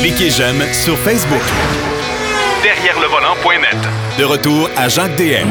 [0.00, 1.42] Cliquez j'aime sur Facebook.
[2.62, 3.76] Derrière le volant.net.
[4.18, 5.48] De retour à Jacques DM.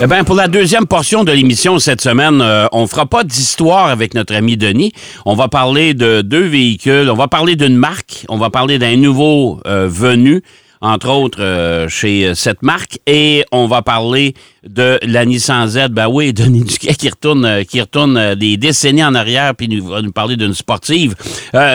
[0.00, 3.86] Eh bien, pour la deuxième portion de l'émission cette semaine, euh, on fera pas d'histoire
[3.86, 4.92] avec notre ami Denis.
[5.26, 7.10] On va parler de deux véhicules.
[7.10, 8.24] On va parler d'une marque.
[8.28, 10.42] On va parler d'un nouveau euh, venu,
[10.80, 12.98] entre autres, euh, chez cette marque.
[13.06, 14.34] Et on va parler
[14.66, 15.88] de la Nissan Z.
[15.90, 20.02] Ben oui, Denis Duquet qui retourne, qui retourne des décennies en arrière puis nous va
[20.02, 21.14] nous parler d'une sportive.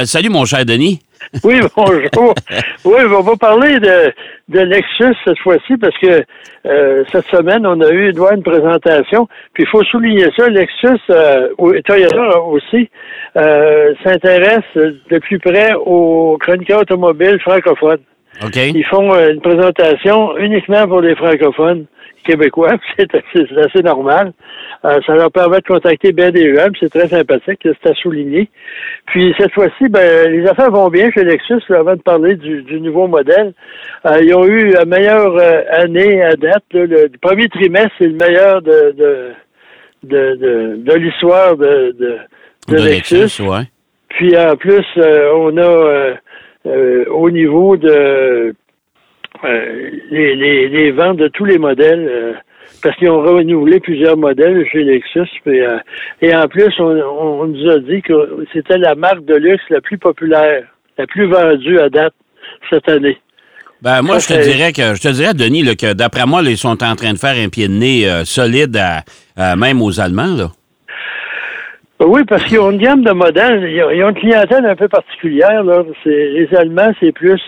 [0.05, 0.99] salut, mon cher Denis.
[1.43, 2.35] Oui, bonjour.
[2.85, 4.13] oui, on va parler de,
[4.49, 6.23] de Lexus cette fois-ci parce que
[6.65, 9.27] euh, cette semaine, on a eu droit une présentation.
[9.53, 11.49] Puis il faut souligner ça, Lexus, euh,
[11.85, 12.89] Toyota aussi,
[13.35, 18.01] euh, s'intéresse de plus près aux chroniqueurs automobiles francophones.
[18.55, 21.85] Ils font une présentation uniquement pour les francophones
[22.23, 23.13] québécois, c'est
[23.57, 24.33] assez, normal.
[24.85, 28.49] Euh, ça leur permet de contacter bien des gens, c'est très sympathique, c'est à souligner.
[29.07, 33.07] Puis cette fois-ci, ben, les affaires vont bien chez Lexus, avant de parler du, nouveau
[33.07, 33.53] modèle.
[34.05, 36.63] Euh, ils ont eu la meilleure euh, année à date.
[36.73, 39.31] le, premier trimestre, c'est le meilleur de, de,
[40.03, 43.41] de, de, l'histoire de, de, Lexus.
[44.09, 46.13] Puis en plus, on a
[46.65, 48.53] au niveau de
[49.43, 52.33] euh, les, les, les, ventes de tous les modèles, euh,
[52.81, 55.27] parce qu'ils ont renouvelé plusieurs modèles chez Lexus.
[55.47, 55.79] Euh,
[56.21, 59.97] et en plus, on, nous a dit que c'était la marque de luxe la plus
[59.97, 60.63] populaire,
[60.97, 62.13] la plus vendue à date
[62.69, 63.17] cette année.
[63.81, 66.81] Ben, moi, je te dirais que je te dirais, Denis, que d'après moi, ils sont
[66.81, 68.79] en train de faire un pied de nez solide
[69.35, 70.37] à, même aux Allemands.
[70.37, 70.51] Là.
[72.05, 73.63] Oui, parce qu'ils ont une gamme de modèles.
[73.69, 75.63] Ils ont, une clientèle un peu particulière.
[75.63, 75.83] Là.
[76.05, 77.41] Les Allemands, c'est plus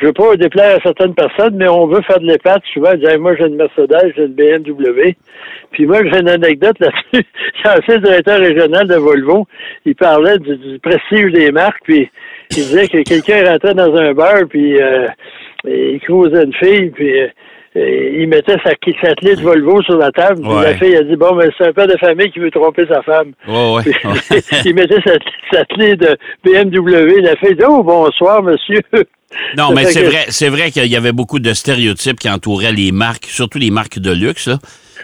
[0.00, 2.94] je veux pas déplaire à certaines personnes, mais on veut faire de l'épate souvent.
[2.94, 5.14] Dire, moi, j'ai une Mercedes, j'ai une BMW.
[5.72, 7.26] Puis moi, j'ai une anecdote là-dessus.
[7.64, 9.46] L'ancien directeur régional de Volvo,
[9.84, 12.10] il parlait du, prestige des marques, puis
[12.50, 15.06] il disait que quelqu'un rentrait dans un bar, puis euh,
[15.64, 17.20] il croisait une fille, puis...
[17.20, 17.28] Euh,
[17.74, 18.70] il mettait sa,
[19.02, 20.40] sa clé de Volvo sur la table.
[20.42, 22.86] Puis la fille a dit Bon, ben, c'est un père de famille qui veut tromper
[22.86, 23.32] sa femme.
[23.46, 25.12] il mettait sa,
[25.52, 27.20] sa, clé de BMW.
[27.20, 28.82] La fille dit Oh, bonsoir, monsieur.
[29.56, 32.90] Non, mais c'est vrai, c'est vrai qu'il y avait beaucoup de stéréotypes qui entouraient les
[32.90, 34.50] marques, surtout les marques de luxe.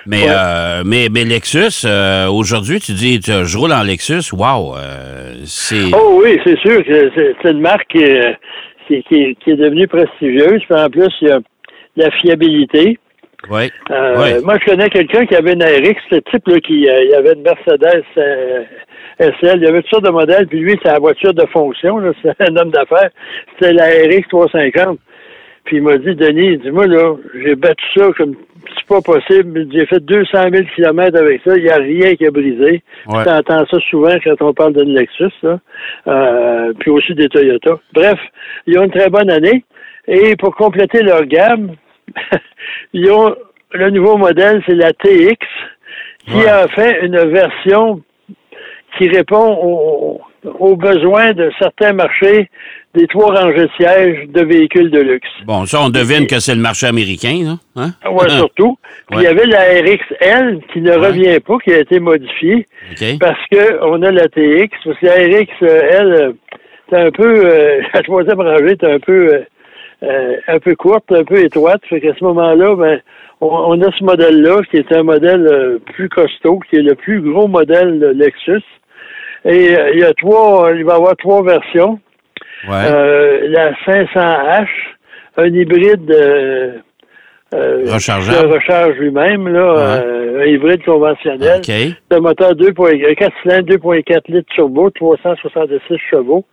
[0.04, 5.34] Mais, euh, mais, mais Lexus, euh, aujourd'hui, tu dis, je roule en Lexus, wow, euh,
[5.44, 5.94] c'est...
[5.94, 7.10] Oh oui, c'est sûr que
[7.42, 10.62] c'est une marque qui, qui, qui, est devenue prestigieuse.
[10.68, 11.40] Puis en plus, il y a
[11.96, 12.98] la fiabilité.
[13.50, 13.70] Oui.
[13.90, 18.04] Moi, je connais quelqu'un qui avait une RX, ce type-là, qui il avait une Mercedes
[19.18, 19.58] SL.
[19.58, 22.40] Il y avait toutes sortes de modèles, puis lui, c'est la voiture de fonction, c'est
[22.40, 23.10] un homme d'affaires.
[23.54, 24.98] C'était la RX 350.
[25.64, 28.36] Puis il m'a dit, Denis, dis-moi, là, j'ai battu ça comme
[28.76, 29.66] c'est pas possible.
[29.72, 31.56] J'ai fait 200 000 km avec ça.
[31.56, 32.82] Il n'y a rien qui a brisé.
[33.06, 33.24] Ouais.
[33.24, 35.58] Tu entends ça souvent quand on parle d'une Lexus, là.
[36.06, 37.78] Euh, puis aussi des Toyota.
[37.92, 38.18] Bref,
[38.66, 39.64] ils ont une très bonne année.
[40.08, 41.72] Et pour compléter leur gamme,
[42.92, 43.34] ils ont
[43.72, 45.36] le nouveau modèle, c'est la TX,
[46.26, 48.02] qui a fait une version
[48.98, 50.20] qui répond
[50.58, 52.48] aux, besoins de certains marchés
[52.94, 55.28] des trois rangées de sièges de véhicules de luxe.
[55.44, 57.82] Bon, ça, on devine que c'est le marché américain, là.
[57.82, 57.90] Hein?
[58.10, 58.78] Oui, surtout.
[59.10, 62.66] Puis il y avait la RXL qui ne revient pas, qui a été modifiée.
[63.20, 64.70] Parce que on a la TX.
[64.84, 66.34] Parce que la RXL,
[66.88, 69.40] c'est un peu, euh, la troisième rangée est un peu, euh,
[70.48, 71.80] un peu courte, un peu étroite.
[71.88, 73.00] Fait qu'à ce moment-là, ben,
[73.40, 77.20] on, a ce modèle-là, qui est un modèle euh, plus costaud, qui est le plus
[77.20, 78.62] gros modèle de Lexus.
[79.44, 82.00] Et euh, il y a trois, il va y avoir trois versions.
[82.68, 84.66] Euh, la 500H,
[85.36, 86.82] un hybride
[87.56, 90.02] euh, euh recharge lui-même, là,
[90.40, 91.58] un hybride conventionnel.
[91.58, 91.94] Okay.
[92.10, 92.72] Le moteur 2.
[92.72, 96.44] 4 cylindres, 2.4 litres turbo, 366 chevaux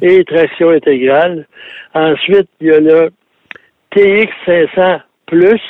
[0.00, 1.46] et traction intégrale.
[1.94, 3.10] Ensuite, il y a le
[3.90, 5.60] TX 500 Plus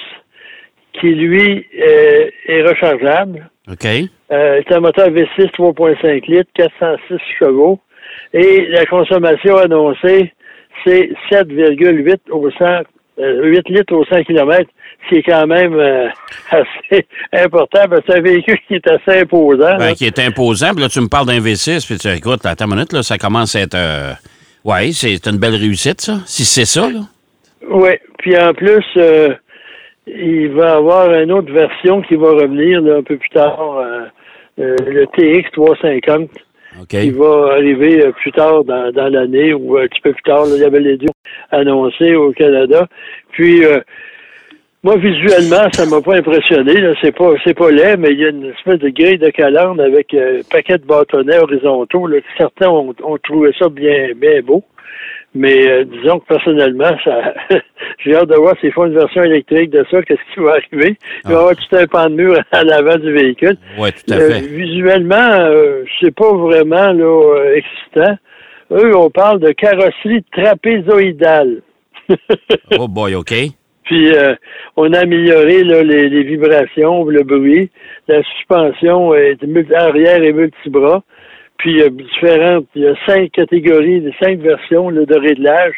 [0.92, 3.48] qui lui est rechargeable.
[3.70, 3.86] OK.
[4.32, 7.80] Euh, c'est un moteur V6 3.5 litres, 406 chevaux.
[8.32, 10.32] Et la consommation annoncée,
[10.84, 12.82] c'est 7,8 au 100,
[13.18, 14.70] 8 euh, litres au 100 km,
[15.04, 16.08] ce qui est quand même euh,
[16.50, 19.76] assez important, parce que c'est un véhicule qui est assez imposant.
[19.78, 22.66] Ben, qui est imposant, puis là, tu me parles d'un V6, puis tu écoute, attends
[22.66, 23.74] une minute, là, ça commence à être...
[23.74, 24.12] Euh...
[24.64, 27.00] Oui, c'est une belle réussite, ça, si c'est ça, là.
[27.68, 29.34] Oui, puis en plus, euh,
[30.06, 33.84] il va y avoir une autre version qui va revenir un peu plus tard.
[34.56, 36.30] Le TX 350
[36.88, 40.44] qui va arriver euh, plus tard dans, l'année ou un petit peu plus tard.
[40.46, 41.08] il y avait les deux
[41.50, 42.86] annoncés au Canada.
[43.30, 43.62] Puis,
[44.84, 46.74] Moi, visuellement, ça m'a pas impressionné.
[46.74, 46.92] Là.
[47.00, 49.80] C'est pas c'est pas laid, mais il y a une espèce de grille de calandre
[49.80, 52.08] avec euh, un paquet de bâtonnets horizontaux.
[52.36, 54.64] Certains ont, ont trouvé ça bien, bien beau.
[55.34, 57.32] Mais euh, disons que personnellement, ça
[58.04, 60.96] j'ai hâte de voir s'ils font une version électrique de ça, qu'est-ce qui va arriver.
[61.24, 61.38] Il va y Ah.
[61.38, 63.56] avoir tout un pan de mur à l'avant du véhicule.
[63.78, 64.46] Oui, tout à Euh, fait.
[64.46, 68.16] visuellement, euh, c'est pas vraiment là, euh, excitant.
[68.72, 71.62] Eux, on parle de carrosserie trapézoïdale.
[72.78, 73.32] Oh boy, OK.
[73.84, 74.34] Puis euh,
[74.76, 77.70] on a amélioré là, les, les vibrations, le bruit.
[78.08, 79.38] La suspension est
[79.74, 81.02] arrière et multibras.
[81.62, 85.74] Puis il y a différentes, il y a cinq catégories, cinq versions là, de réglage.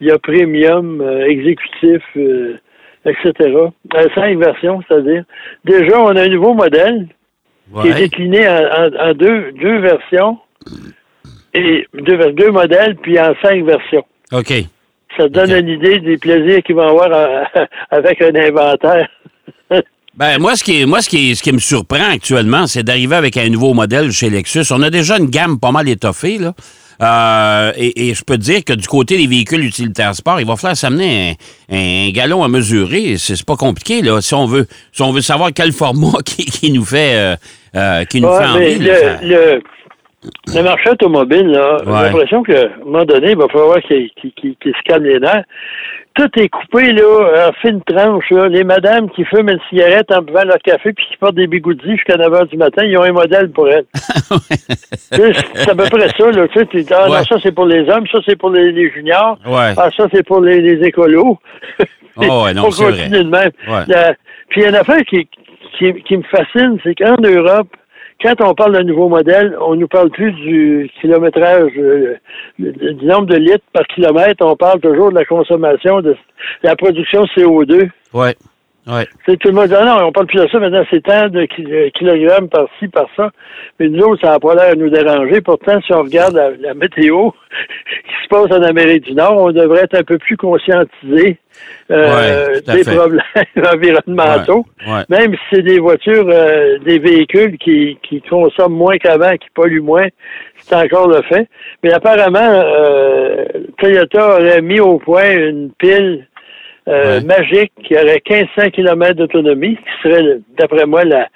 [0.00, 2.56] Il y a premium, euh, exécutif, euh,
[3.04, 3.32] etc.
[3.50, 5.24] Euh, cinq versions, c'est-à-dire.
[5.64, 7.08] Déjà, on a un nouveau modèle
[7.82, 10.38] qui est décliné en, en- en deux, deux versions
[11.52, 14.04] et deux, deux modèles, puis en cinq versions.
[14.32, 14.52] OK.
[15.16, 17.10] Ça donne une idée des plaisirs qu'ils vont avoir
[17.90, 19.08] avec un inventaire.
[20.16, 22.82] Ben, moi, ce qui, est- moi ce, qui, est- ce qui me surprend actuellement, c'est
[22.82, 24.64] d'arriver avec un nouveau modèle chez Lexus.
[24.72, 26.54] On a déjà une gamme pas mal étoffée, là.
[27.00, 30.46] Euh, et, et je peux te dire que du côté des véhicules utilitaires sport, il
[30.46, 31.36] va falloir s'amener
[31.70, 33.14] un, un galon à mesurer.
[33.18, 34.20] C'est pas compliqué, là.
[34.20, 37.36] Si on veut, si on veut savoir quel format qui, qui nous fait, euh,
[37.76, 38.86] euh, qui nous Ouais, fait envie.
[38.88, 41.82] ça- le, marché automobile, là, Ouais.
[41.86, 44.10] j'ai l'impression qu'à un moment donné, il va falloir qu'il
[44.64, 45.44] se calme les nerfs.
[46.18, 48.48] Tout est coupé, là, en fine tranche, là.
[48.48, 51.92] Les madames qui fument une cigarette en buvant leur café puis qui portent des bigoudis
[51.92, 53.84] jusqu'à 9 h du matin, ils ont un modèle pour elles.
[55.10, 56.48] C'est à peu près ça, là.
[56.48, 57.18] Tu sais, tu dis, ah, Ouais.
[57.18, 59.38] non, ça, c'est pour les hommes, ça, c'est pour les, les juniors.
[59.46, 59.72] Ouais.
[59.76, 61.38] Ah, ça, c'est pour les, les écolos.
[62.16, 62.92] Oh, ouais, non, On c'est vrai.
[63.04, 63.50] continue de même.
[64.48, 65.28] Puis il y a une affaire qui,
[65.78, 67.68] qui, qui me fascine, c'est qu'en Europe,
[68.22, 72.16] quand on parle d'un nouveau modèle, on nous parle plus du kilométrage, euh,
[72.58, 76.16] le- du nombre de litres par kilomètre, on parle toujours de la consommation, de, de
[76.64, 77.88] la production CO2.
[78.14, 78.34] Ouais.
[78.86, 79.06] Ouais.
[79.26, 81.28] Sais, tout le monde dit, ah non, on parle plus de ça, maintenant c'est tant
[81.28, 83.30] de euh, kilogrammes par-ci, par-ça.
[83.78, 85.42] Mais nous autres, ça n'a pas l'air de nous déranger.
[85.42, 87.28] Pourtant, si on regarde la, la météo
[88.28, 91.38] se passe en Amérique du Nord, on devrait être un peu plus conscientisé
[91.90, 92.94] euh, Ouais, des fait.
[92.96, 93.22] problèmes
[93.74, 94.66] environnementaux.
[94.86, 94.92] Ouais.
[94.92, 95.04] Ouais.
[95.08, 99.80] Même si c'est des voitures, euh, des véhicules qui, qui consomment moins qu'avant, qui polluent
[99.82, 100.06] moins,
[100.58, 101.48] c'est encore le fait.
[101.82, 103.44] Mais apparemment, euh,
[103.78, 106.26] Toyota aurait mis au point une pile
[106.88, 107.24] euh, Ouais.
[107.24, 111.28] magique qui aurait 1500 km d'autonomie, qui serait, d'après moi, la,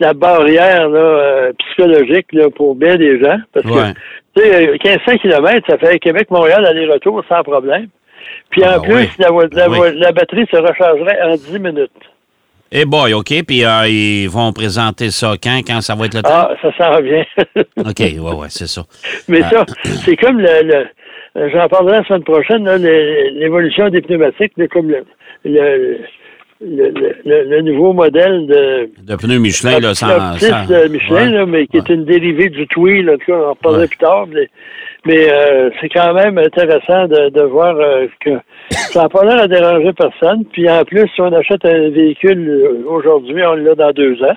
[0.00, 3.38] la barrière là, euh, psychologique là, pour bien des gens.
[3.52, 3.92] Parce Ouais.
[4.34, 7.88] que, tu sais, euh, 1500 km, ça fait Québec-Montréal aller-retour sans problème.
[8.50, 9.08] Puis Ah, en plus, oui.
[9.18, 9.78] la, vo- la, Oui.
[9.78, 11.90] vo- la batterie se rechargerait en 10 minutes.
[12.70, 13.32] Eh boy, OK.
[13.46, 15.60] Puis euh, ils vont présenter ça quand?
[15.66, 16.28] Quand ça va être le temps?
[16.30, 17.24] Ah, ça s'en revient.
[17.78, 18.82] OK, ouais, ouais, c'est ça.
[19.26, 19.50] Mais Ah.
[19.50, 19.66] ça,
[20.04, 20.86] c'est comme le, le-
[21.36, 22.64] j'en parlerai la semaine prochaine,
[23.38, 25.04] l'évolution des pneumatiques, là, comme le,
[25.44, 25.98] le,
[26.60, 26.90] le,
[27.24, 30.08] le- le nouveau modèle de De pneus Michelin, là, sans...
[30.38, 31.30] sans- de Michelin, ouais.
[31.38, 33.82] là, mais qui est une dérivée du Twi, là, en tout cas, on en reparlera
[33.82, 33.88] Ouais.
[33.88, 34.26] plus tard.
[34.26, 34.48] Mais,
[35.06, 38.30] mais, euh, c'est quand même intéressant de, de voir euh, que
[38.70, 40.44] ça n'a pas l'air à déranger personne.
[40.52, 44.36] Puis en plus, si on achète un véhicule euh, aujourd'hui, on l'a dans deux ans.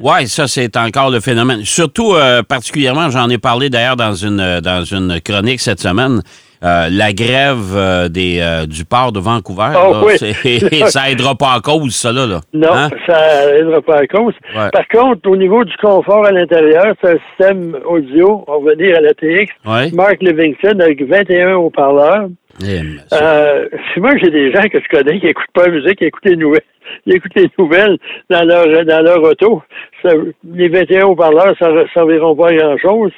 [0.00, 1.64] Oui, ça, c'est encore le phénomène.
[1.64, 6.22] Surtout, euh, particulièrement, j'en ai parlé d'ailleurs dans une, euh, dans une chronique cette semaine,
[6.64, 9.70] euh, la grève euh, des, euh, du port de Vancouver.
[9.74, 10.00] Oh, là,
[10.44, 10.60] oui.
[10.88, 12.26] ça aidera pas en cause, ça, là.
[12.26, 12.40] là.
[12.52, 12.90] Non, Hein?
[13.06, 14.34] ça n'aidera pas à cause.
[14.56, 14.70] Ouais.
[14.72, 18.96] Par contre, au niveau du confort à l'intérieur, c'est un système audio, on va dire
[18.96, 19.90] à la TX, Ouais.
[19.92, 22.28] Mark Livingston avec 21 haut-parleurs.
[22.62, 22.80] Eh.
[23.14, 26.24] Euh, moi, j'ai des gens que je connais qui n'écoutent pas la musique, qui écoutent
[26.24, 26.62] les nouvelles.
[27.06, 27.98] Ils écoutent les nouvelles
[28.30, 29.62] dans leur, dans leur auto.
[30.02, 30.14] Ça-
[30.52, 33.12] les 21 haut-parleurs, ça ne serviront pas à grand-chose.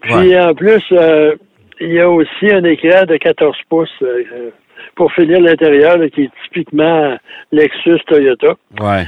[0.00, 0.38] Puis Ouais.
[0.40, 1.34] en plus, euh,
[1.80, 4.50] il y a aussi un écran de 14 pouces euh,
[4.96, 7.16] pour finir l'intérieur, qui est typiquement
[7.52, 8.54] Lexus Toyota.
[8.80, 9.04] ouais.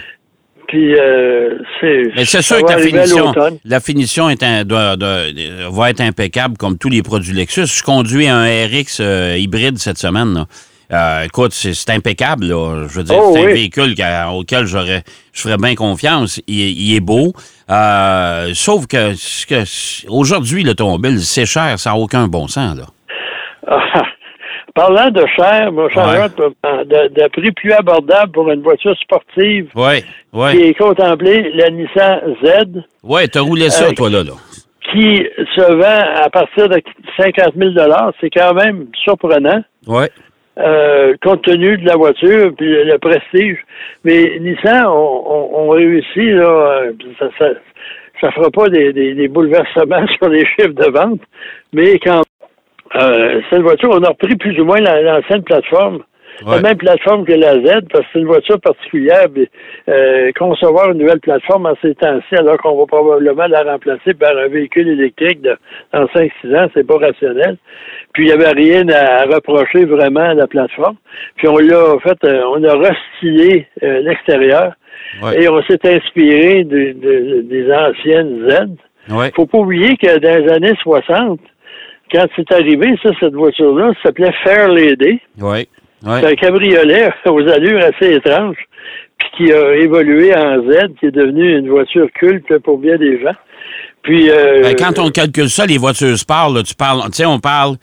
[0.69, 2.03] Puis euh, c'est.
[2.17, 3.33] Mais c'est sûr que la finition,
[3.65, 5.25] la finition est un- doit- doit-
[5.71, 7.67] va être impeccable comme tous les produits Lexus.
[7.67, 10.35] Je conduis un RX euh, hybride cette semaine.
[10.35, 10.47] là.
[10.93, 12.47] Euh, écoute, c'est impeccable.
[12.47, 12.87] Là.
[12.89, 13.95] Je veux dire, Oh, c'est un véhicule
[14.33, 16.41] auquel j'aurais, je ferais bien confiance.
[16.47, 17.33] Il, est- il est beau.
[17.71, 19.13] Euh, sauf que,
[19.49, 19.65] que
[20.09, 22.77] aujourd'hui, l'automobile, c'est cher, ça n'a aucun bon sens.
[22.77, 22.87] Là.
[24.77, 26.85] Parlant de cher, mon cher Ouais.
[26.85, 32.83] De, de prix plus abordable pour une voiture sportive qui est contemplée, la Nissan Z,
[33.03, 34.23] Oui, t'as roulé ça, Euh, toi, là.
[34.23, 34.33] là.
[34.93, 36.81] qui se vend à partir de
[37.17, 37.71] 50 000
[38.21, 39.63] C'est quand même surprenant.
[39.87, 40.05] Oui.
[40.59, 43.59] euh, compte tenu de la voiture puis le, prestige.
[44.05, 47.47] Mais Nissan on, on, on réussit là, euh, ça, ça,
[48.21, 51.21] ça fera pas des, des, des bouleversements sur les chiffres de vente,
[51.73, 52.23] mais quand
[52.97, 56.01] euh, cette voiture, on a repris plus ou moins la- l'ancienne plateforme
[56.47, 59.27] La même plateforme que la Z, parce que c'est une voiture particulière.
[59.35, 59.49] mais,
[59.89, 64.37] euh, concevoir une nouvelle plateforme en ces temps-ci, alors qu'on va probablement la remplacer par
[64.37, 65.57] un véhicule électrique de,
[65.95, 67.57] dans 5-6 ans, c'est pas rationnel.
[68.13, 70.97] Puis il n'y avait rien à, reprocher vraiment à la plateforme.
[71.37, 74.73] Puis on l'a en fait, euh, on a restylé euh, l'extérieur
[75.23, 75.43] Ouais.
[75.43, 79.15] et on s'est inspiré de- de- des anciennes Z.
[79.15, 79.31] Ouais.
[79.37, 81.39] Faut pas oublier que dans les années 60,
[82.13, 85.21] quand c'est arrivé, ça, cette voiture-là, ça s'appelait Fair Lady.
[85.41, 85.69] Oui.
[86.03, 88.57] C'est un cabriolet aux allures assez étranges,
[89.19, 93.21] puis qui a évolué en Z, qui est devenu une voiture culte pour bien des
[93.21, 93.35] gens.
[94.03, 97.27] Puis euh, Ben, quand on calcule ça, les voitures sport, là, tu parles, tu sais,
[97.27, 97.77] on parle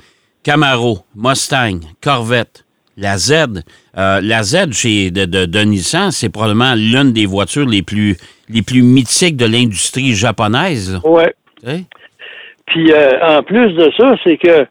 [0.44, 2.64] Camaro, Mustang, Corvette,
[2.96, 3.64] la Z.
[3.98, 8.16] Euh, la Z chez de, de, de Nissan, c'est probablement l'une des voitures les plus
[8.50, 10.94] les plus mythiques de l'industrie japonaise.
[10.94, 11.00] là.
[12.76, 12.82] Ouais.
[12.86, 14.66] Puis euh, en plus de ça, c'est que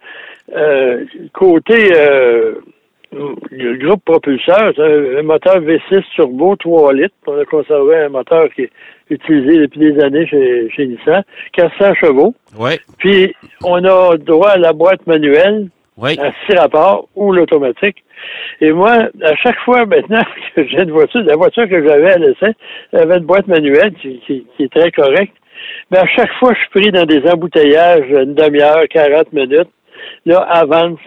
[0.56, 2.54] euh, côté euh,
[3.50, 7.14] le groupe propulseur, c'est un, moteur V6 turbo 3 litres.
[7.26, 8.70] On a conservé un moteur qui est
[9.10, 12.34] utilisé depuis des années chez, chez Nissan, 400 chevaux.
[12.58, 12.72] Oui.
[12.98, 15.68] Puis on a droit à la boîte manuelle
[15.98, 16.18] Oui.
[16.18, 18.02] à six rapports ou l'automatique.
[18.60, 18.92] Et moi,
[19.22, 20.22] à chaque fois maintenant
[20.56, 22.54] que j'ai une voiture, la voiture que j'avais à l'essai,
[22.92, 25.34] elle avait une boîte manuelle qui, qui- qui est très correcte.
[25.90, 29.68] Mais à chaque fois, je suis pris dans des embouteillages, une demi-heure, 40 minutes.
[30.26, 30.98] Là, avance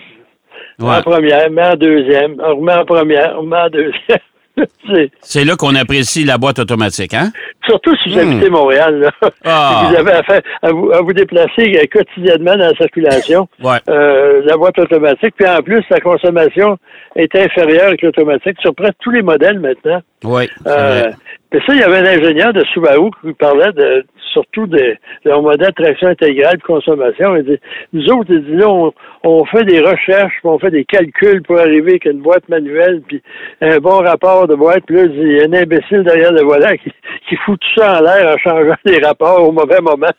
[0.80, 0.96] Ouais.
[0.98, 4.20] en première, mais en deuxième, on remet en première, on remet en deuxième.
[5.22, 7.30] C'est- là qu'on apprécie la boîte automatique, hein?
[7.68, 9.30] Surtout si vous habitez Montréal, là.
[9.44, 9.82] Ah.
[9.86, 13.50] Si vous avez affaire à vous, à vous déplacer quotidiennement dans la circulation.
[13.64, 13.78] Ouais.
[13.90, 15.34] Euh, la boîte automatique.
[15.38, 16.78] Puis en plus, la consommation
[17.18, 20.02] est inférieure avec l'automatique sur presque tous les modèles maintenant.
[20.24, 20.48] Oui.
[20.68, 21.12] Euh,
[21.52, 25.42] mais ça, il y avait un ingénieur de Subaru qui parlait de surtout de, leur
[25.42, 27.36] modèle traction intégrale de consommation.
[27.38, 27.58] Il
[27.94, 31.92] nous autres, il là, on, on fait des recherches, on fait des calculs pour arriver
[31.92, 33.22] avec une boîte manuelle, puis
[33.62, 34.84] un bon rapport de boîte.
[34.86, 38.04] Puis là, il y a un imbécile derrière le volant qui, fout tout ça en
[38.04, 40.12] l'air en changeant les rapports au mauvais moment.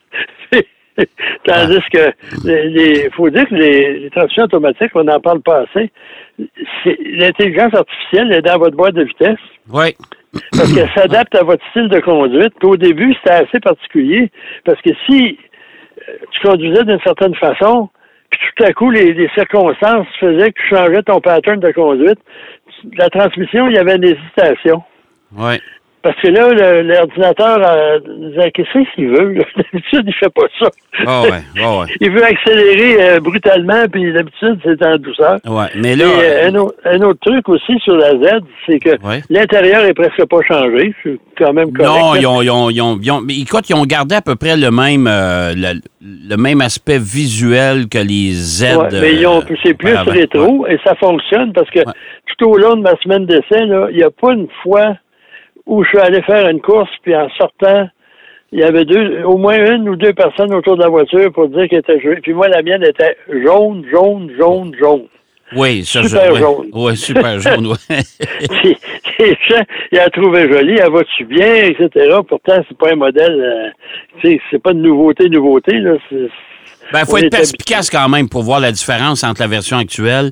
[1.45, 2.11] Tandis que
[2.45, 5.91] les- faut dire que les, transmissions automatiques, on n'en parle pas assez.
[6.87, 9.39] L'intelligence artificielle est dans votre boîte de vitesse
[9.71, 9.95] Oui.
[10.53, 12.55] Parce qu'elle s'adapte à votre style de conduite.
[12.59, 14.31] Puis au début, c'était assez particulier
[14.65, 15.39] parce que si
[16.09, 17.89] euh, tu conduisais d'une certaine façon,
[18.31, 22.19] puis tout à coup, les, les circonstances faisaient que tu changeais ton pattern de conduite,
[22.99, 24.83] la transmission, il y avait une hésitation.
[25.37, 25.61] Oui.
[26.07, 27.99] Parce que là, l'ordinateur euh,
[28.31, 29.35] disait qu'est-ce qu'il veut.
[29.57, 30.69] D'habitude, il fait pas ça.
[31.05, 31.31] Ah ouais.
[31.61, 31.87] Ah ouais.
[32.01, 35.39] Il veut accélérer euh, brutalement, puis d'habitude, c'est en douceur.
[35.47, 35.67] Ouais.
[35.75, 36.05] Mais Et, là.
[36.07, 39.21] euh, un, autre, un autre truc aussi sur la Z, c'est que Ouais.
[39.31, 40.95] l'intérieur est presque pas changé.
[41.03, 41.91] C'est quand même correct.
[42.01, 44.37] Non, ils ont, ils ont, ils ont, ils ont- écoute, ils ont gardé à peu
[44.37, 48.63] près le même, euh, le, le même aspect visuel que les Z.
[48.77, 51.81] Ouais, mais ils ont, c'est plus rétro et ça fonctionne parce que
[52.39, 54.95] tout au long de ma semaine d'essai, il n'y a pas une fois
[55.67, 57.89] où je suis allé faire une course puis en sortant,
[58.53, 61.49] il y avait deux, au moins une ou deux personnes autour de la voiture pour
[61.49, 62.21] dire qu'elle était jouée.
[62.23, 65.03] Puis moi, la mienne était jaune, jaune, jaune, jaune.
[65.55, 66.67] Oui, ça, Super je, jaune.
[66.73, 67.97] Oui, super jaune, oui.
[68.61, 68.77] Puis,
[69.19, 71.89] les gens, ils la trouvaient jolie, elle va-tu bien, etc.
[72.29, 73.69] Pourtant, c'est pas un modèle, euh,
[74.21, 75.93] tu sais, c'est pas de nouveauté, nouveauté, là.
[76.93, 80.31] Ben, faut être perspicace quand même pour voir la différence entre la version actuelle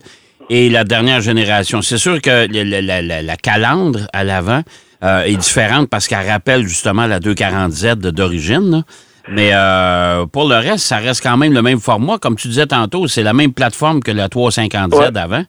[0.50, 1.80] et la dernière génération.
[1.82, 4.62] C'est sûr que la, la- la calandre à l'avant
[5.02, 8.82] euh, est différente parce qu'elle rappelle justement la 240Z de- d'origine.
[9.28, 12.18] Mais euh, pour le reste, ça reste quand même le même format.
[12.18, 15.10] Comme tu disais tantôt, c'est la même plateforme que la 350Z Ouais.
[15.10, 15.42] d'avant.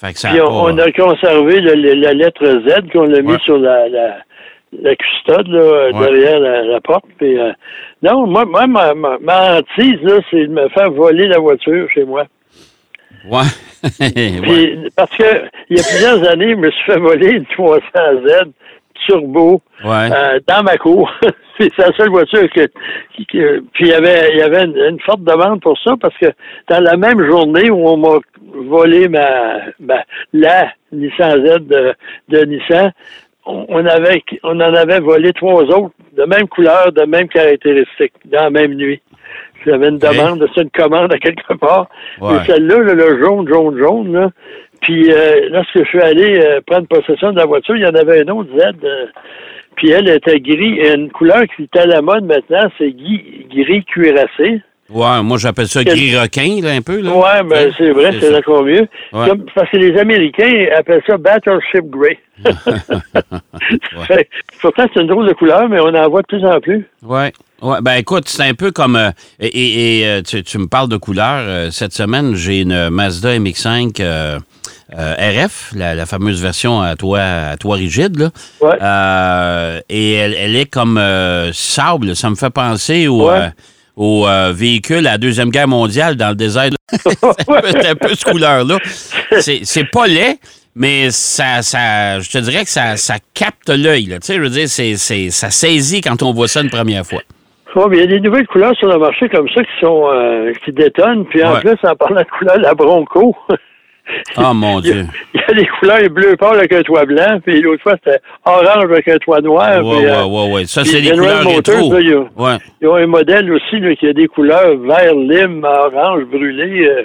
[0.00, 2.92] Fait que ça a Puis on, pas- on a conservé le- le- la lettre Z
[2.92, 3.38] qu'on a mis Ouais.
[3.44, 4.16] sur la, la,
[4.82, 5.92] la custode là, Ouais.
[6.06, 7.04] derrière la, la porte.
[7.18, 7.50] Puis, euh,
[8.02, 9.98] non, moi, moi ma, ma, ma hantise,
[10.30, 12.26] c'est de me faire voler la voiture chez moi.
[13.28, 13.40] Ouais.
[14.00, 14.10] Ouais.
[14.42, 15.24] Puis, parce que
[15.70, 18.50] il y a plusieurs années, je me suis fait voler une 300Z
[19.06, 20.10] turbo Ouais.
[20.12, 21.10] euh, dans ma cour.
[21.58, 22.66] c'est la seule voiture que,
[23.14, 25.94] qui- que- puis il y avait il y avait une, une forte demande pour ça
[26.00, 26.26] parce que
[26.68, 28.18] dans la même journée où on m'a
[28.68, 31.94] volé ma, ma la Nissan Z de,
[32.28, 32.92] de Nissan,
[33.46, 38.44] on, avait on en avait volé trois autres de même couleur, de même caractéristiques dans
[38.44, 39.00] la même nuit.
[39.64, 41.88] J'avais une demande, c'est une commande à quelque part.
[42.20, 42.34] Ouais.
[42.34, 44.30] Mais celle-là, là, le jaune, jaune, jaune, là,
[44.86, 47.94] puis euh, lorsque je suis allé euh, prendre possession de la voiture, il y en
[47.94, 48.62] avait un autre Z.
[48.84, 49.06] euh,
[49.74, 50.78] puis elle était gris.
[50.78, 54.60] Et une couleur qui est à la mode maintenant, c'est gris, cuirassé.
[54.88, 57.00] Ouais, moi j'appelle ça gris requin, là, un peu.
[57.00, 57.10] Là.
[57.10, 58.86] Ouais, ben c'est vrai, c'est encore mieux.
[59.12, 59.28] Ouais.
[59.28, 62.16] Comme- parce que les Américains appellent ça Battleship Grey.
[64.60, 66.86] Pourtant, c'est une drôle de couleur, mais on en voit de plus en plus.
[67.02, 67.32] Ouais.
[67.62, 71.38] Ouais, ben écoute, c'est un peu comme euh, et, tu, tu me parles de couleur.
[71.40, 74.38] euh, cette semaine, j'ai une Mazda MX-5 euh,
[74.96, 75.14] euh,
[75.44, 78.18] RF, la, la fameuse version à toit, à toit rigide.
[78.18, 78.30] Là.
[78.60, 78.76] Ouais.
[78.82, 82.14] Euh, et elle, elle est comme euh, sable.
[82.14, 83.48] Ça me fait penser au, Ouais.
[83.96, 86.70] au véhicule à la Deuxième Guerre mondiale dans le désert.
[86.92, 88.78] c'est un peu- c'est un peu ce couleur-là.
[89.40, 90.38] C'est pas laid,
[90.76, 94.06] mais ça, ça, je te dirais que ça, ça capte l'œil.
[94.06, 97.22] Tu sais, je veux dire, ça saisit quand on voit ça une première fois.
[97.90, 100.50] Mais il y a des nouvelles couleurs sur le marché comme ça qui sont euh,
[100.64, 101.26] qui détonnent.
[101.26, 101.60] Puis en Ouais.
[101.60, 103.36] plus, en parlant de couleur, la Bronco.
[104.36, 105.04] Oh mon Il y, a, Dieu.
[105.34, 108.18] il y a des couleurs bleu pâle avec un toit blanc, puis l'autre fois, c'était
[108.44, 109.78] orange avec un toit noir.
[109.84, 110.64] Euh, ouais, ouais.
[110.66, 111.92] Ça, c'est les General couleurs rétro.
[111.92, 112.56] là, Ouais.
[112.80, 116.86] Ils ont un modèle aussi là, qui a des couleurs vert, lime, orange, brûlé.
[116.86, 117.04] euh,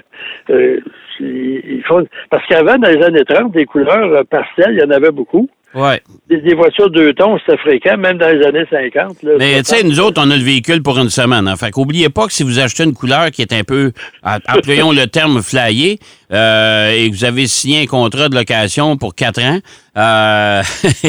[0.52, 0.80] euh,
[1.20, 2.06] ils ils font...
[2.30, 5.48] Parce qu'avant, dans les années 30, des couleurs euh, pastel, il y en avait beaucoup.
[5.74, 6.02] Ouais.
[6.40, 9.24] Des, voitures deux tons, c'était fréquent, même dans les années 50.
[9.24, 9.84] Là, Mais tu sais, 60.
[9.84, 11.48] nous autres, on a le véhicule pour une semaine.
[11.48, 11.58] Hein.
[11.58, 13.92] Fait qu'oubliez pas que si vous achetez une couleur qui est un peu,
[14.24, 16.00] employons le terme flyé,
[16.34, 19.60] euh, et que vous avez signé un contrat de location pour quatre ans,
[19.98, 20.62] euh,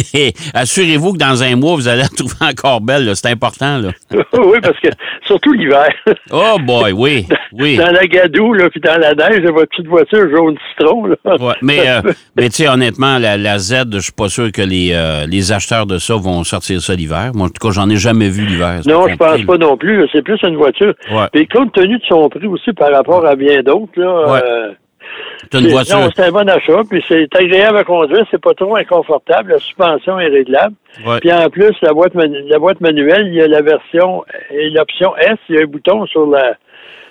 [0.54, 3.04] assurez-vous que dans un mois, vous allez la trouver encore belle.
[3.04, 3.14] là.
[3.14, 3.78] C'est important.
[3.78, 3.90] Là.
[4.32, 4.88] oui, parce que
[5.24, 5.88] surtout l'hiver.
[6.32, 7.76] Oh boy, oui, oui.
[7.76, 11.06] Dans la gadoue, là, puis dans la neige, la petite voiture jaune citron.
[11.06, 11.16] Là.
[11.24, 12.02] Ouais, mais euh,
[12.36, 15.52] mais tu sais, honnêtement, la, la Z, je suis pas sûr que les, euh, les
[15.52, 17.32] acheteurs de ça vont sortir ça l'hiver.
[17.34, 18.80] Moi, en tout cas, j'en ai jamais vu l'hiver.
[18.86, 20.08] Non, je pense pas non plus.
[20.12, 20.94] C'est plus une voiture.
[21.10, 21.26] Ouais.
[21.34, 24.32] Et compte tenu de son prix aussi par rapport à bien d'autres, là.
[24.32, 24.40] Ouais.
[24.44, 24.72] euh,
[25.52, 25.98] C'est une voiture.
[25.98, 29.58] Non, c'est un bon achat, puis c'est agréable à conduire, c'est pas trop inconfortable, la
[29.58, 30.74] suspension est réglable.
[31.06, 31.18] Ouais.
[31.20, 35.14] Puis en plus, la boîte, la boîte manuelle, il y a la version et l'option
[35.18, 36.54] S, il y a un bouton sur la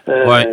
[0.10, 0.48] euh, Ouais.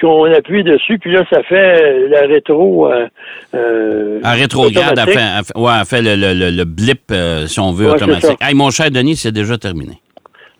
[0.00, 2.90] Qu'on appuie dessus, puis là, ça fait la rétro.
[2.92, 3.06] Euh,
[3.54, 5.18] euh, En rétrograde, elle automatique.
[5.18, 8.38] fait, fait- ouais, fait le, le- le- le blip, euh, si on veut, Ouais, automatique.
[8.40, 9.94] Hey, mon cher Denis, c'est déjà terminé.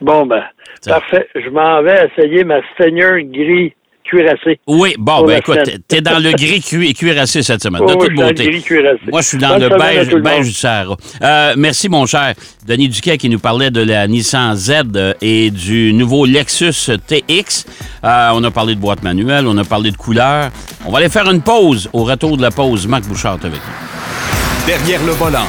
[0.01, 0.43] Bon, ben,
[0.81, 0.93] Ça.
[1.01, 1.29] parfait.
[1.35, 3.75] Je m'en vais essayer ma Seigneur gris
[4.07, 4.59] cuirassé.
[4.67, 5.59] Oui, bon, ben écoute,
[5.89, 8.47] t'es dans le gris cui- cuirassé cette semaine, de toute dans le beauté.
[8.51, 9.01] gris cuirassé.
[9.11, 10.97] Moi, je suis dans Bonne le beige, le du Sahara.
[11.23, 12.35] Euh, merci, mon cher.
[12.67, 17.67] Denis Duquet qui nous parlait de la Nissan Z euh, et du nouveau Lexus TX.
[18.05, 20.51] Euh, on a parlé de boîte manuelle, on a parlé de couleurs.
[20.85, 21.89] On va aller faire une pause.
[21.93, 24.67] Au retour de la pause, Marc Bouchard est avec nous.
[24.67, 25.47] Derrière le volant.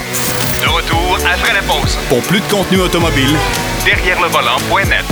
[0.62, 1.98] De retour après la pause.
[2.10, 3.36] Pour plus de contenu automobile,
[3.86, 5.06] Derrière le volant.net.